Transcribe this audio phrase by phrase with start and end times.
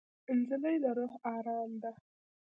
[0.37, 1.91] نجلۍ د روح ارام ده.